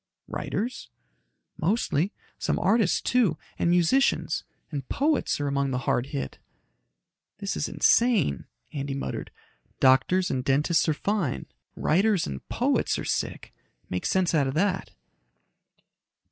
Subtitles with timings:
[0.27, 0.89] "Writers?"
[1.57, 2.11] "Mostly.
[2.39, 4.43] Some artists, too, and musicians.
[4.71, 6.39] And poets are among the hard hit."
[7.37, 9.29] "This is insane," Andy muttered.
[9.79, 11.45] "Doctors and dentists are fine
[11.75, 13.53] writers and poets are sick.
[13.91, 14.89] Make sense out of that."